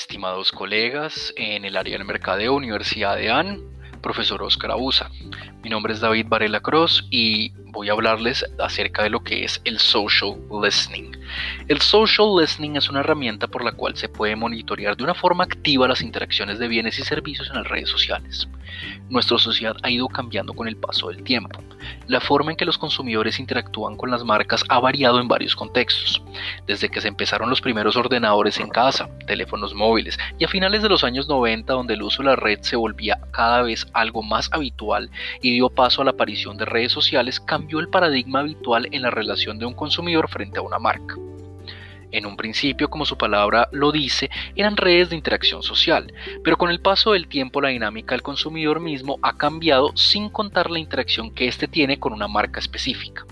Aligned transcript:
estimados 0.00 0.50
colegas 0.50 1.34
en 1.36 1.66
el 1.66 1.76
área 1.76 1.98
del 1.98 2.06
mercadeo 2.06 2.54
Universidad 2.54 3.16
de 3.16 3.30
AN, 3.30 3.60
profesor 4.00 4.42
Oscar 4.42 4.70
Abusa. 4.70 5.10
Mi 5.62 5.68
nombre 5.68 5.92
es 5.92 6.00
David 6.00 6.24
Varela 6.26 6.60
Cross 6.60 7.06
y 7.10 7.52
voy 7.72 7.88
a 7.88 7.92
hablarles 7.92 8.44
acerca 8.58 9.02
de 9.02 9.10
lo 9.10 9.22
que 9.22 9.44
es 9.44 9.60
el 9.64 9.78
social 9.78 10.36
listening. 10.62 11.12
El 11.68 11.80
social 11.80 12.28
listening 12.38 12.76
es 12.76 12.88
una 12.88 13.00
herramienta 13.00 13.46
por 13.46 13.64
la 13.64 13.72
cual 13.72 13.96
se 13.96 14.08
puede 14.08 14.36
monitorear 14.36 14.96
de 14.96 15.04
una 15.04 15.14
forma 15.14 15.44
activa 15.44 15.88
las 15.88 16.02
interacciones 16.02 16.58
de 16.58 16.68
bienes 16.68 16.98
y 16.98 17.04
servicios 17.04 17.48
en 17.48 17.56
las 17.56 17.68
redes 17.68 17.88
sociales. 17.88 18.48
Nuestra 19.08 19.38
sociedad 19.38 19.76
ha 19.82 19.90
ido 19.90 20.08
cambiando 20.08 20.54
con 20.54 20.68
el 20.68 20.76
paso 20.76 21.08
del 21.08 21.22
tiempo. 21.22 21.60
La 22.06 22.20
forma 22.20 22.52
en 22.52 22.56
que 22.56 22.64
los 22.64 22.78
consumidores 22.78 23.40
interactúan 23.40 23.96
con 23.96 24.10
las 24.10 24.24
marcas 24.24 24.64
ha 24.68 24.78
variado 24.78 25.20
en 25.20 25.28
varios 25.28 25.56
contextos, 25.56 26.22
desde 26.66 26.88
que 26.88 27.00
se 27.00 27.08
empezaron 27.08 27.50
los 27.50 27.60
primeros 27.60 27.96
ordenadores 27.96 28.58
en 28.60 28.68
casa, 28.68 29.08
teléfonos 29.26 29.74
móviles 29.74 30.18
y 30.38 30.44
a 30.44 30.48
finales 30.48 30.82
de 30.82 30.88
los 30.88 31.04
años 31.04 31.28
90 31.28 31.72
donde 31.72 31.94
el 31.94 32.02
uso 32.02 32.22
de 32.22 32.28
la 32.28 32.36
red 32.36 32.60
se 32.62 32.76
volvía 32.76 33.20
cada 33.32 33.62
vez 33.62 33.86
algo 33.92 34.22
más 34.22 34.48
habitual 34.52 35.10
y 35.42 35.52
dio 35.52 35.70
paso 35.70 36.02
a 36.02 36.04
la 36.04 36.12
aparición 36.12 36.56
de 36.56 36.64
redes 36.64 36.92
sociales, 36.92 37.40
el 37.78 37.88
paradigma 37.88 38.40
habitual 38.40 38.88
en 38.90 39.02
la 39.02 39.10
relación 39.10 39.58
de 39.58 39.66
un 39.66 39.74
consumidor 39.74 40.28
frente 40.28 40.58
a 40.58 40.62
una 40.62 40.78
marca. 40.78 41.16
En 42.12 42.26
un 42.26 42.36
principio, 42.36 42.90
como 42.90 43.06
su 43.06 43.16
palabra 43.16 43.68
lo 43.70 43.92
dice, 43.92 44.30
eran 44.56 44.76
redes 44.76 45.10
de 45.10 45.16
interacción 45.16 45.62
social, 45.62 46.12
pero 46.42 46.56
con 46.56 46.70
el 46.70 46.80
paso 46.80 47.12
del 47.12 47.28
tiempo 47.28 47.60
la 47.60 47.68
dinámica 47.68 48.14
del 48.14 48.22
consumidor 48.22 48.80
mismo 48.80 49.18
ha 49.22 49.36
cambiado 49.36 49.96
sin 49.96 50.28
contar 50.28 50.70
la 50.70 50.80
interacción 50.80 51.32
que 51.32 51.46
éste 51.46 51.68
tiene 51.68 52.00
con 52.00 52.12
una 52.12 52.26
marca 52.26 52.58
específica. 52.58 53.24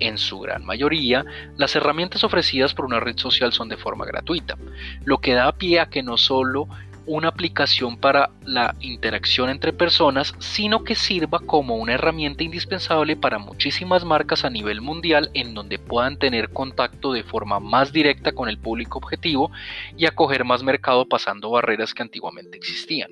En 0.00 0.16
su 0.16 0.38
gran 0.38 0.64
mayoría, 0.64 1.24
las 1.56 1.74
herramientas 1.74 2.22
ofrecidas 2.24 2.72
por 2.72 2.84
una 2.86 3.00
red 3.00 3.18
social 3.18 3.52
son 3.52 3.68
de 3.68 3.76
forma 3.76 4.06
gratuita, 4.06 4.56
lo 5.04 5.18
que 5.18 5.34
da 5.34 5.52
pie 5.52 5.80
a 5.80 5.90
que 5.90 6.02
no 6.02 6.16
solo 6.16 6.68
una 7.08 7.28
aplicación 7.28 7.96
para 7.96 8.30
la 8.44 8.76
interacción 8.80 9.50
entre 9.50 9.72
personas, 9.72 10.34
sino 10.38 10.84
que 10.84 10.94
sirva 10.94 11.40
como 11.40 11.76
una 11.76 11.94
herramienta 11.94 12.44
indispensable 12.44 13.16
para 13.16 13.38
muchísimas 13.38 14.04
marcas 14.04 14.44
a 14.44 14.50
nivel 14.50 14.82
mundial 14.82 15.30
en 15.34 15.54
donde 15.54 15.78
puedan 15.78 16.18
tener 16.18 16.50
contacto 16.50 17.12
de 17.12 17.24
forma 17.24 17.58
más 17.60 17.92
directa 17.92 18.32
con 18.32 18.48
el 18.48 18.58
público 18.58 18.98
objetivo 18.98 19.50
y 19.96 20.06
acoger 20.06 20.44
más 20.44 20.62
mercado 20.62 21.06
pasando 21.06 21.50
barreras 21.50 21.94
que 21.94 22.02
antiguamente 22.02 22.58
existían 22.58 23.10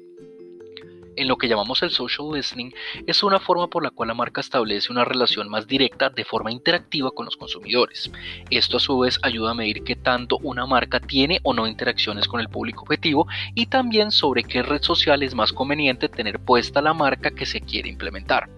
en 1.16 1.28
lo 1.28 1.36
que 1.36 1.48
llamamos 1.48 1.82
el 1.82 1.90
social 1.90 2.28
listening 2.32 2.72
es 3.06 3.22
una 3.22 3.40
forma 3.40 3.68
por 3.68 3.82
la 3.82 3.90
cual 3.90 4.08
la 4.08 4.14
marca 4.14 4.40
establece 4.40 4.92
una 4.92 5.04
relación 5.04 5.48
más 5.48 5.66
directa 5.66 6.10
de 6.10 6.24
forma 6.24 6.52
interactiva 6.52 7.10
con 7.10 7.24
los 7.24 7.36
consumidores. 7.36 8.10
Esto 8.50 8.76
a 8.76 8.80
su 8.80 8.98
vez 8.98 9.18
ayuda 9.22 9.50
a 9.50 9.54
medir 9.54 9.82
qué 9.84 9.96
tanto 9.96 10.38
una 10.38 10.66
marca 10.66 11.00
tiene 11.00 11.40
o 11.42 11.54
no 11.54 11.66
interacciones 11.66 12.28
con 12.28 12.40
el 12.40 12.48
público 12.48 12.82
objetivo 12.82 13.26
y 13.54 13.66
también 13.66 14.10
sobre 14.10 14.44
qué 14.44 14.62
red 14.62 14.82
social 14.82 15.22
es 15.22 15.34
más 15.34 15.52
conveniente 15.52 16.08
tener 16.08 16.38
puesta 16.38 16.80
la 16.80 16.94
marca 16.94 17.30
que 17.30 17.46
se 17.46 17.60
quiere 17.60 17.88
implementar. 17.88 18.55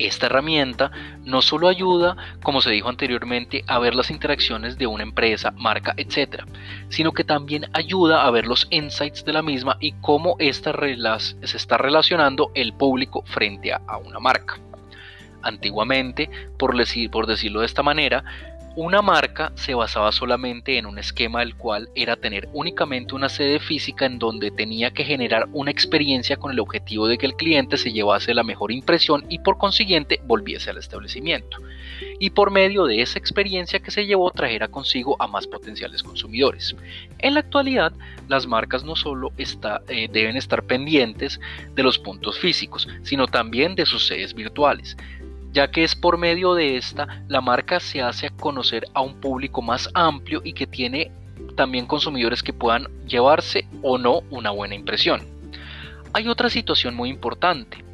Esta 0.00 0.26
herramienta 0.26 0.90
no 1.24 1.42
solo 1.42 1.68
ayuda, 1.68 2.16
como 2.42 2.62
se 2.62 2.70
dijo 2.70 2.88
anteriormente, 2.88 3.64
a 3.66 3.78
ver 3.78 3.94
las 3.94 4.10
interacciones 4.10 4.78
de 4.78 4.86
una 4.86 5.02
empresa, 5.02 5.50
marca, 5.50 5.92
etc., 5.98 6.42
sino 6.88 7.12
que 7.12 7.22
también 7.22 7.66
ayuda 7.74 8.24
a 8.24 8.30
ver 8.30 8.46
los 8.46 8.66
insights 8.70 9.26
de 9.26 9.34
la 9.34 9.42
misma 9.42 9.76
y 9.78 9.92
cómo 10.00 10.36
esta 10.38 10.72
se 10.72 11.56
está 11.56 11.76
relacionando 11.76 12.50
el 12.54 12.72
público 12.72 13.22
frente 13.26 13.74
a, 13.74 13.98
una 13.98 14.20
marca. 14.20 14.58
Antiguamente, 15.42 16.30
por, 16.58 16.74
por 17.10 17.26
decirlo 17.26 17.60
de 17.60 17.66
esta 17.66 17.82
manera, 17.82 18.24
una 18.76 19.02
marca 19.02 19.52
se 19.56 19.74
basaba 19.74 20.12
solamente 20.12 20.78
en 20.78 20.86
un 20.86 20.98
esquema 20.98 21.40
del 21.40 21.56
cual 21.56 21.88
era 21.96 22.16
tener 22.16 22.48
únicamente 22.52 23.14
una 23.16 23.28
sede 23.28 23.58
física 23.58 24.06
en 24.06 24.18
donde 24.18 24.52
tenía 24.52 24.92
que 24.92 25.04
generar 25.04 25.48
una 25.52 25.72
experiencia 25.72 26.36
con 26.36 26.52
el 26.52 26.60
objetivo 26.60 27.08
de 27.08 27.18
que 27.18 27.26
el 27.26 27.34
cliente 27.34 27.76
se 27.76 27.92
llevase 27.92 28.32
la 28.32 28.44
mejor 28.44 28.70
impresión 28.70 29.24
y 29.28 29.40
por 29.40 29.58
consiguiente 29.58 30.20
volviese 30.24 30.70
al 30.70 30.78
establecimiento. 30.78 31.58
Y 32.20 32.30
por 32.30 32.50
medio 32.50 32.84
de 32.84 33.02
esa 33.02 33.18
experiencia 33.18 33.80
que 33.80 33.90
se 33.90 34.06
llevó 34.06 34.30
trajera 34.30 34.68
consigo 34.68 35.16
a 35.18 35.26
más 35.26 35.46
potenciales 35.46 36.02
consumidores. 36.02 36.76
En 37.18 37.34
la 37.34 37.40
actualidad, 37.40 37.92
las 38.28 38.46
marcas 38.46 38.84
no 38.84 38.94
solo 38.94 39.32
eh, 39.36 40.08
deben 40.12 40.36
estar 40.36 40.62
pendientes 40.62 41.40
de 41.74 41.82
los 41.82 41.98
puntos 41.98 42.38
físicos, 42.38 42.86
sino 43.02 43.26
también 43.26 43.74
de 43.74 43.86
sus 43.86 44.06
sedes 44.06 44.32
virtuales 44.34 44.96
ya 45.52 45.70
que 45.70 45.84
es 45.84 45.94
por 45.94 46.18
medio 46.18 46.54
de 46.54 46.76
esta 46.76 47.24
la 47.28 47.40
marca 47.40 47.80
se 47.80 48.02
hace 48.02 48.30
conocer 48.30 48.84
a 48.94 49.00
un 49.00 49.20
público 49.20 49.62
más 49.62 49.88
amplio 49.94 50.40
y 50.44 50.52
que 50.52 50.66
tiene 50.66 51.10
también 51.56 51.86
consumidores 51.86 52.42
que 52.42 52.52
puedan 52.52 52.86
llevarse 53.06 53.66
o 53.82 53.98
no 53.98 54.20
una 54.30 54.50
buena 54.50 54.74
impresión. 54.74 55.22
Hay 56.12 56.28
otra 56.28 56.50
situación 56.50 56.94
muy 56.94 57.08
importante, 57.08 57.84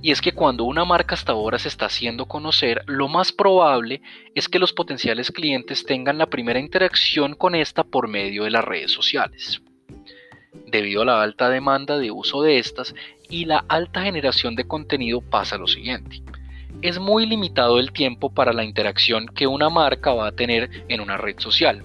y 0.00 0.10
es 0.10 0.20
que 0.20 0.32
cuando 0.32 0.64
una 0.64 0.84
marca 0.84 1.14
hasta 1.14 1.32
ahora 1.32 1.58
se 1.58 1.68
está 1.68 1.86
haciendo 1.86 2.26
conocer, 2.26 2.82
lo 2.86 3.08
más 3.08 3.30
probable 3.30 4.02
es 4.34 4.48
que 4.48 4.58
los 4.58 4.72
potenciales 4.72 5.30
clientes 5.30 5.84
tengan 5.84 6.18
la 6.18 6.26
primera 6.26 6.58
interacción 6.58 7.34
con 7.34 7.54
esta 7.54 7.84
por 7.84 8.08
medio 8.08 8.44
de 8.44 8.50
las 8.50 8.64
redes 8.64 8.90
sociales. 8.90 9.62
Debido 10.66 11.02
a 11.02 11.04
la 11.04 11.22
alta 11.22 11.50
demanda 11.50 11.98
de 11.98 12.10
uso 12.10 12.42
de 12.42 12.58
estas 12.58 12.94
y 13.28 13.44
la 13.44 13.64
alta 13.68 14.02
generación 14.02 14.56
de 14.56 14.66
contenido 14.66 15.20
pasa 15.20 15.56
lo 15.56 15.68
siguiente 15.68 16.22
es 16.82 16.98
muy 16.98 17.26
limitado 17.26 17.78
el 17.78 17.92
tiempo 17.92 18.30
para 18.30 18.52
la 18.52 18.64
interacción 18.64 19.26
que 19.26 19.46
una 19.46 19.70
marca 19.70 20.12
va 20.12 20.26
a 20.26 20.32
tener 20.32 20.84
en 20.88 21.00
una 21.00 21.16
red 21.16 21.38
social 21.38 21.82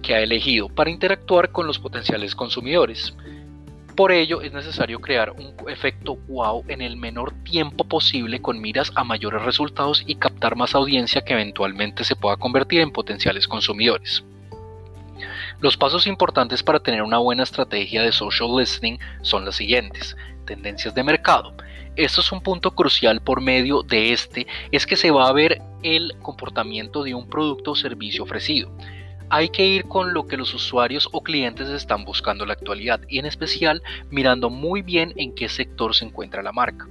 que 0.00 0.14
ha 0.14 0.20
elegido 0.20 0.68
para 0.68 0.90
interactuar 0.90 1.50
con 1.50 1.66
los 1.66 1.78
potenciales 1.78 2.34
consumidores. 2.34 3.14
Por 3.96 4.10
ello 4.10 4.40
es 4.40 4.52
necesario 4.52 5.00
crear 5.00 5.32
un 5.32 5.54
efecto 5.68 6.16
wow 6.28 6.64
en 6.68 6.80
el 6.80 6.96
menor 6.96 7.32
tiempo 7.44 7.84
posible 7.84 8.40
con 8.40 8.60
miras 8.60 8.92
a 8.94 9.04
mayores 9.04 9.42
resultados 9.42 10.02
y 10.06 10.14
captar 10.14 10.56
más 10.56 10.74
audiencia 10.74 11.22
que 11.22 11.34
eventualmente 11.34 12.04
se 12.04 12.16
pueda 12.16 12.36
convertir 12.36 12.80
en 12.80 12.92
potenciales 12.92 13.46
consumidores. 13.46 14.24
Los 15.60 15.76
pasos 15.76 16.06
importantes 16.06 16.62
para 16.62 16.80
tener 16.80 17.02
una 17.02 17.18
buena 17.18 17.42
estrategia 17.42 18.02
de 18.02 18.12
social 18.12 18.56
listening 18.56 18.98
son 19.20 19.44
los 19.44 19.56
siguientes. 19.56 20.16
Tendencias 20.46 20.94
de 20.94 21.04
mercado. 21.04 21.54
Esto 21.96 22.22
es 22.22 22.32
un 22.32 22.40
punto 22.40 22.70
crucial 22.70 23.20
por 23.20 23.42
medio 23.42 23.82
de 23.82 24.14
este, 24.14 24.46
es 24.70 24.86
que 24.86 24.96
se 24.96 25.10
va 25.10 25.28
a 25.28 25.32
ver 25.32 25.60
el 25.82 26.14
comportamiento 26.22 27.02
de 27.02 27.14
un 27.14 27.28
producto 27.28 27.72
o 27.72 27.76
servicio 27.76 28.24
ofrecido. 28.24 28.74
Hay 29.28 29.50
que 29.50 29.66
ir 29.66 29.84
con 29.84 30.14
lo 30.14 30.26
que 30.26 30.38
los 30.38 30.54
usuarios 30.54 31.06
o 31.12 31.22
clientes 31.22 31.68
están 31.68 32.04
buscando 32.06 32.44
en 32.44 32.48
la 32.48 32.54
actualidad 32.54 33.02
y 33.10 33.18
en 33.18 33.26
especial 33.26 33.82
mirando 34.10 34.48
muy 34.48 34.80
bien 34.80 35.12
en 35.16 35.34
qué 35.34 35.50
sector 35.50 35.94
se 35.94 36.06
encuentra 36.06 36.42
la 36.42 36.52
marca. 36.52 36.88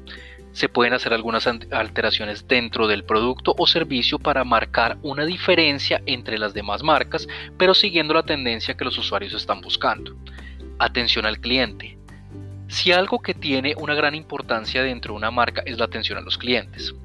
Se 0.52 0.70
pueden 0.70 0.94
hacer 0.94 1.14
algunas 1.14 1.48
alteraciones 1.48 2.48
dentro 2.48 2.88
del 2.88 3.04
producto 3.04 3.56
o 3.58 3.66
servicio 3.66 4.20
para 4.20 4.44
marcar 4.44 5.00
una 5.02 5.26
diferencia 5.26 6.04
entre 6.06 6.38
las 6.38 6.54
demás 6.54 6.84
marcas, 6.84 7.28
pero 7.58 7.74
siguiendo 7.74 8.14
la 8.14 8.24
tendencia 8.24 8.76
que 8.76 8.86
los 8.86 9.00
usuarios 9.00 9.34
están 9.34 9.62
buscando. 9.62 10.16
Atención 10.78 11.26
al 11.26 11.40
cliente. 11.40 11.98
Si 12.72 12.94
algo 12.94 13.20
que 13.20 13.34
tiene 13.34 13.76
una 13.78 13.94
gran 13.94 14.16
importancia 14.16 14.82
dentro 14.82 15.14
de 15.14 15.18
una 15.18 15.30
marca 15.30 15.62
es 15.66 15.78
la 15.78 15.84
atención 15.84 16.18
a 16.18 16.22
los 16.22 16.38
clientes. 16.38 16.96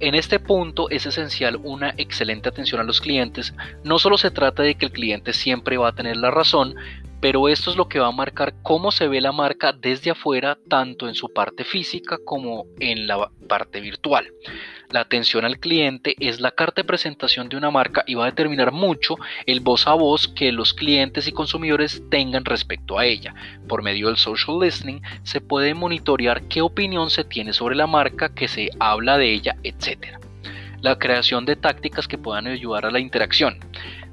En 0.00 0.14
este 0.14 0.40
punto 0.40 0.88
es 0.88 1.04
esencial 1.04 1.60
una 1.62 1.92
excelente 1.98 2.48
atención 2.48 2.80
a 2.80 2.84
los 2.84 3.02
clientes. 3.02 3.52
No 3.84 3.98
solo 3.98 4.16
se 4.16 4.30
trata 4.30 4.62
de 4.62 4.74
que 4.74 4.86
el 4.86 4.90
cliente 4.90 5.34
siempre 5.34 5.76
va 5.76 5.88
a 5.88 5.94
tener 5.94 6.16
la 6.16 6.30
razón, 6.30 6.76
pero 7.20 7.50
esto 7.50 7.70
es 7.70 7.76
lo 7.76 7.88
que 7.88 7.98
va 7.98 8.06
a 8.06 8.12
marcar 8.12 8.54
cómo 8.62 8.90
se 8.90 9.06
ve 9.06 9.20
la 9.20 9.32
marca 9.32 9.74
desde 9.74 10.10
afuera, 10.10 10.56
tanto 10.66 11.06
en 11.06 11.14
su 11.14 11.28
parte 11.28 11.64
física 11.64 12.16
como 12.24 12.64
en 12.80 13.06
la 13.06 13.30
parte 13.46 13.80
virtual. 13.80 14.32
La 14.92 15.00
atención 15.00 15.46
al 15.46 15.58
cliente 15.58 16.16
es 16.20 16.38
la 16.38 16.50
carta 16.50 16.82
de 16.82 16.86
presentación 16.86 17.48
de 17.48 17.56
una 17.56 17.70
marca 17.70 18.04
y 18.06 18.14
va 18.14 18.24
a 18.24 18.30
determinar 18.30 18.72
mucho 18.72 19.16
el 19.46 19.60
voz 19.60 19.86
a 19.86 19.94
voz 19.94 20.28
que 20.28 20.52
los 20.52 20.74
clientes 20.74 21.26
y 21.26 21.32
consumidores 21.32 22.02
tengan 22.10 22.44
respecto 22.44 22.98
a 22.98 23.06
ella. 23.06 23.34
Por 23.66 23.82
medio 23.82 24.08
del 24.08 24.18
social 24.18 24.58
listening 24.60 25.00
se 25.22 25.40
puede 25.40 25.72
monitorear 25.72 26.42
qué 26.42 26.60
opinión 26.60 27.08
se 27.08 27.24
tiene 27.24 27.54
sobre 27.54 27.74
la 27.74 27.86
marca, 27.86 28.34
que 28.34 28.48
se 28.48 28.68
habla 28.80 29.16
de 29.16 29.32
ella, 29.32 29.56
etc. 29.62 30.18
La 30.82 30.98
creación 30.98 31.46
de 31.46 31.56
tácticas 31.56 32.06
que 32.06 32.18
puedan 32.18 32.46
ayudar 32.46 32.84
a 32.84 32.90
la 32.90 33.00
interacción. 33.00 33.60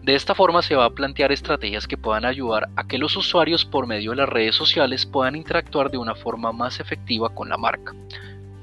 De 0.02 0.16
esta 0.16 0.34
forma 0.34 0.62
se 0.62 0.76
va 0.76 0.86
a 0.86 0.92
plantear 0.92 1.34
estrategias 1.34 1.90
que 1.90 1.98
puedan 1.98 2.24
ayudar 2.24 2.70
a 2.78 2.88
que 2.88 2.98
los 2.98 3.18
usuarios 3.18 3.66
por 3.66 3.86
medio 3.86 4.12
de 4.12 4.18
las 4.18 4.30
redes 4.30 4.56
sociales 4.56 5.06
puedan 5.06 5.36
interactuar 5.36 5.92
de 5.92 5.98
una 5.98 6.16
forma 6.16 6.54
más 6.54 6.80
efectiva 6.80 7.36
con 7.36 7.50
la 7.50 7.58
marca 7.58 7.94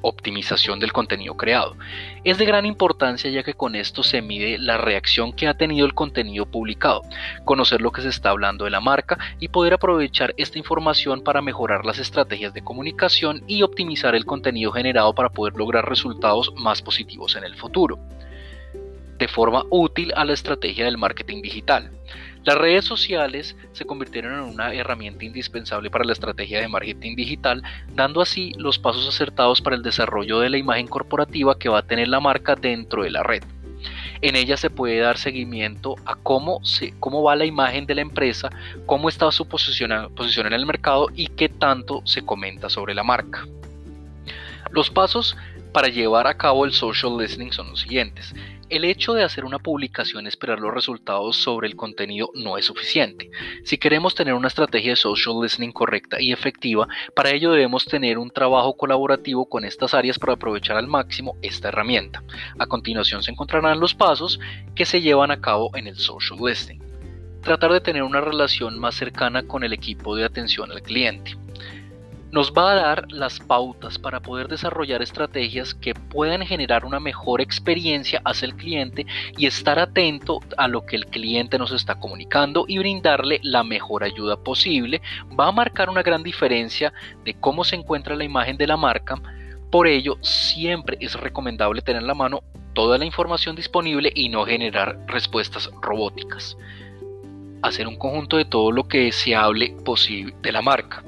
optimización 0.08 0.80
del 0.80 0.92
contenido 0.92 1.36
creado. 1.36 1.76
Es 2.24 2.38
de 2.38 2.44
gran 2.44 2.66
importancia 2.66 3.30
ya 3.30 3.42
que 3.42 3.54
con 3.54 3.74
esto 3.74 4.02
se 4.02 4.22
mide 4.22 4.58
la 4.58 4.78
reacción 4.78 5.32
que 5.32 5.48
ha 5.48 5.56
tenido 5.56 5.86
el 5.86 5.94
contenido 5.94 6.46
publicado, 6.46 7.02
conocer 7.44 7.80
lo 7.80 7.92
que 7.92 8.02
se 8.02 8.08
está 8.08 8.30
hablando 8.30 8.64
de 8.64 8.70
la 8.70 8.80
marca 8.80 9.18
y 9.40 9.48
poder 9.48 9.74
aprovechar 9.74 10.34
esta 10.36 10.58
información 10.58 11.22
para 11.22 11.42
mejorar 11.42 11.84
las 11.84 11.98
estrategias 11.98 12.54
de 12.54 12.62
comunicación 12.62 13.42
y 13.46 13.62
optimizar 13.62 14.14
el 14.14 14.24
contenido 14.24 14.72
generado 14.72 15.14
para 15.14 15.30
poder 15.30 15.54
lograr 15.54 15.88
resultados 15.88 16.52
más 16.56 16.82
positivos 16.82 17.36
en 17.36 17.44
el 17.44 17.54
futuro. 17.54 17.98
de 19.18 19.28
forma 19.28 19.64
útil 19.70 20.12
a 20.14 20.26
la 20.26 20.34
estrategia 20.34 20.84
del 20.84 20.98
marketing 20.98 21.40
digital. 21.40 21.90
Las 22.46 22.58
redes 22.58 22.84
sociales 22.84 23.56
se 23.72 23.84
convirtieron 23.84 24.34
en 24.34 24.54
una 24.54 24.72
herramienta 24.72 25.24
indispensable 25.24 25.90
para 25.90 26.04
la 26.04 26.12
estrategia 26.12 26.60
de 26.60 26.68
marketing 26.68 27.16
digital, 27.16 27.60
dando 27.92 28.20
así 28.20 28.52
los 28.56 28.78
pasos 28.78 29.08
acertados 29.08 29.60
para 29.60 29.74
el 29.74 29.82
desarrollo 29.82 30.38
de 30.38 30.50
la 30.50 30.56
imagen 30.56 30.86
corporativa 30.86 31.58
que 31.58 31.68
va 31.68 31.80
a 31.80 31.86
tener 31.86 32.06
la 32.06 32.20
marca 32.20 32.54
dentro 32.54 33.02
de 33.02 33.10
la 33.10 33.24
red. 33.24 33.42
En 34.20 34.36
ella 34.36 34.56
se 34.56 34.70
puede 34.70 35.00
dar 35.00 35.18
seguimiento 35.18 35.96
a 36.04 36.14
cómo, 36.14 36.64
se, 36.64 36.94
cómo 37.00 37.20
va 37.24 37.34
la 37.34 37.46
imagen 37.46 37.84
de 37.84 37.96
la 37.96 38.02
empresa, 38.02 38.48
cómo 38.86 39.08
está 39.08 39.32
su 39.32 39.48
posición, 39.48 40.14
posición 40.14 40.46
en 40.46 40.52
el 40.52 40.66
mercado 40.66 41.08
y 41.16 41.26
qué 41.26 41.48
tanto 41.48 42.02
se 42.04 42.24
comenta 42.24 42.70
sobre 42.70 42.94
la 42.94 43.02
marca. 43.02 43.44
Los 44.76 44.90
pasos 44.90 45.38
para 45.72 45.88
llevar 45.88 46.26
a 46.26 46.36
cabo 46.36 46.66
el 46.66 46.72
social 46.74 47.16
listening 47.16 47.50
son 47.50 47.70
los 47.70 47.80
siguientes. 47.80 48.34
El 48.68 48.84
hecho 48.84 49.14
de 49.14 49.24
hacer 49.24 49.46
una 49.46 49.58
publicación 49.58 50.26
y 50.26 50.28
esperar 50.28 50.60
los 50.60 50.74
resultados 50.74 51.36
sobre 51.36 51.66
el 51.66 51.76
contenido 51.76 52.28
no 52.34 52.58
es 52.58 52.66
suficiente. 52.66 53.30
Si 53.64 53.78
queremos 53.78 54.14
tener 54.14 54.34
una 54.34 54.48
estrategia 54.48 54.90
de 54.90 54.96
social 54.96 55.36
listening 55.40 55.72
correcta 55.72 56.20
y 56.20 56.30
efectiva, 56.30 56.88
para 57.14 57.30
ello 57.30 57.52
debemos 57.52 57.86
tener 57.86 58.18
un 58.18 58.28
trabajo 58.28 58.76
colaborativo 58.76 59.48
con 59.48 59.64
estas 59.64 59.94
áreas 59.94 60.18
para 60.18 60.34
aprovechar 60.34 60.76
al 60.76 60.88
máximo 60.88 61.38
esta 61.40 61.68
herramienta. 61.68 62.22
A 62.58 62.66
continuación 62.66 63.22
se 63.22 63.30
encontrarán 63.30 63.80
los 63.80 63.94
pasos 63.94 64.38
que 64.74 64.84
se 64.84 65.00
llevan 65.00 65.30
a 65.30 65.40
cabo 65.40 65.70
en 65.74 65.86
el 65.86 65.96
social 65.96 66.38
listening. 66.38 66.82
Tratar 67.40 67.72
de 67.72 67.80
tener 67.80 68.02
una 68.02 68.20
relación 68.20 68.78
más 68.78 68.94
cercana 68.94 69.42
con 69.46 69.64
el 69.64 69.72
equipo 69.72 70.14
de 70.14 70.26
atención 70.26 70.70
al 70.70 70.82
cliente 70.82 71.34
nos 72.32 72.52
va 72.52 72.72
a 72.72 72.74
dar 72.74 73.12
las 73.12 73.38
pautas 73.40 73.98
para 73.98 74.20
poder 74.20 74.48
desarrollar 74.48 75.00
estrategias 75.02 75.74
que 75.74 75.94
puedan 75.94 76.44
generar 76.44 76.84
una 76.84 77.00
mejor 77.00 77.40
experiencia 77.40 78.20
hacia 78.24 78.46
el 78.46 78.56
cliente 78.56 79.06
y 79.36 79.46
estar 79.46 79.78
atento 79.78 80.40
a 80.56 80.68
lo 80.68 80.84
que 80.84 80.96
el 80.96 81.06
cliente 81.06 81.58
nos 81.58 81.72
está 81.72 81.94
comunicando 81.98 82.64
y 82.66 82.78
brindarle 82.78 83.40
la 83.42 83.62
mejor 83.62 84.04
ayuda 84.04 84.36
posible. 84.36 85.00
Va 85.38 85.48
a 85.48 85.52
marcar 85.52 85.88
una 85.88 86.02
gran 86.02 86.22
diferencia 86.22 86.92
de 87.24 87.34
cómo 87.34 87.64
se 87.64 87.76
encuentra 87.76 88.16
la 88.16 88.24
imagen 88.24 88.56
de 88.56 88.66
la 88.66 88.76
marca. 88.76 89.20
Por 89.70 89.86
ello, 89.86 90.16
siempre 90.20 90.96
es 91.00 91.14
recomendable 91.14 91.82
tener 91.82 92.02
en 92.02 92.08
la 92.08 92.14
mano 92.14 92.42
toda 92.74 92.98
la 92.98 93.06
información 93.06 93.56
disponible 93.56 94.12
y 94.14 94.28
no 94.28 94.44
generar 94.44 94.98
respuestas 95.06 95.70
robóticas. 95.80 96.56
Hacer 97.62 97.88
un 97.88 97.96
conjunto 97.96 98.36
de 98.36 98.44
todo 98.44 98.70
lo 98.70 98.86
que 98.86 99.10
se 99.12 99.34
hable 99.34 99.74
posible 99.84 100.34
de 100.42 100.52
la 100.52 100.60
marca. 100.60 101.02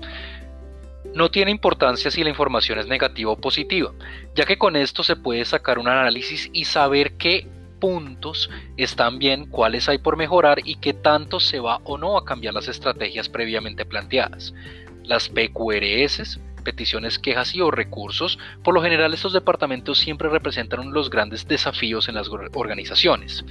No 1.19 1.32
tiene 1.32 1.50
importancia 1.50 2.12
si 2.12 2.23
la 2.23 2.31
información 2.31 2.79
es 2.79 2.87
negativa 2.87 3.32
o 3.32 3.37
positiva, 3.37 3.93
ya 4.37 4.44
que 4.44 4.56
con 4.56 4.76
esto 4.76 5.03
se 5.03 5.17
puede 5.17 5.44
sacar 5.44 5.81
un 5.81 5.88
análisis 5.88 6.49
y 6.53 6.65
saber 6.65 7.15
qué 7.15 7.44
puntos 7.81 8.49
están 8.76 9.19
bien, 9.19 9.47
cuáles 9.47 9.88
hay 9.88 9.99
por 9.99 10.17
mejorar 10.17 10.61
y 10.65 10.76
qué 10.76 10.94
tanto 10.94 11.41
se 11.41 11.59
va 11.59 11.81
o 11.82 11.99
no 11.99 12.17
a 12.17 12.25
cambiar 12.25 12.55
las 12.55 12.69
estrategias 12.69 13.29
previamente 13.29 13.85
planteadas. 13.85 14.55
Las 15.03 15.29
PQRS, 15.29 16.38
peticiones, 16.62 17.19
quejas 17.19 17.53
y 17.53 17.62
o 17.62 17.73
recursos, 17.73 18.38
por 18.62 18.73
lo 18.73 18.81
general 18.81 19.12
estos 19.12 19.32
departamentos 19.32 19.99
siempre 19.99 20.29
representan 20.29 20.93
los 20.93 21.11
grandes 21.11 21.49
desafíos 21.49 22.09
en 22.09 22.14
las 22.14 22.29
organizaciones. 22.29 23.44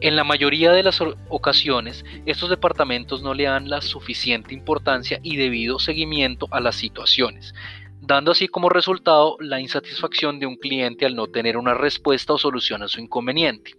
En 0.00 0.16
la 0.16 0.24
mayoría 0.24 0.72
de 0.72 0.82
las 0.82 1.00
ocasiones, 1.28 2.04
estos 2.26 2.50
departamentos 2.50 3.22
no 3.22 3.32
le 3.32 3.44
dan 3.44 3.68
la 3.68 3.80
suficiente 3.80 4.52
importancia 4.52 5.20
y 5.22 5.36
debido 5.36 5.78
seguimiento 5.78 6.46
a 6.50 6.60
las 6.60 6.76
situaciones, 6.76 7.54
dando 8.00 8.32
así 8.32 8.48
como 8.48 8.68
resultado 8.68 9.36
la 9.40 9.60
insatisfacción 9.60 10.40
de 10.40 10.46
un 10.46 10.56
cliente 10.56 11.06
al 11.06 11.14
no 11.14 11.28
tener 11.28 11.56
una 11.56 11.74
respuesta 11.74 12.32
o 12.32 12.38
solución 12.38 12.82
a 12.82 12.88
su 12.88 13.00
inconveniente. 13.00 13.76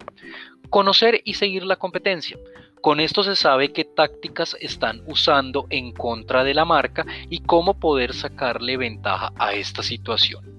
Conocer 0.70 1.22
y 1.26 1.36
seguir 1.36 1.64
la 1.64 1.76
competencia. 1.76 2.38
Con 2.82 3.00
esto 3.00 3.24
se 3.24 3.36
sabe 3.36 3.72
qué 3.72 3.84
tácticas 3.84 4.56
están 4.60 5.04
usando 5.08 5.68
en 5.70 5.92
contra 5.92 6.44
de 6.44 6.54
la 6.54 6.66
marca 6.66 7.06
y 7.30 7.40
cómo 7.40 7.80
poder 7.80 8.14
sacarle 8.14 8.78
ventaja 8.78 9.32
a 9.38 9.54
esta 9.54 9.84
situación. 9.84 10.55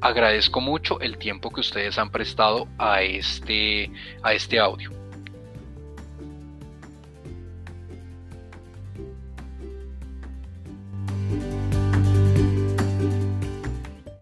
Agradezco 0.00 0.60
mucho 0.60 0.98
el 1.00 1.18
tiempo 1.18 1.50
que 1.50 1.60
ustedes 1.60 1.98
han 1.98 2.10
prestado 2.10 2.68
a 2.78 3.02
este, 3.02 3.90
a 4.22 4.32
este 4.32 4.58
audio. 4.58 4.90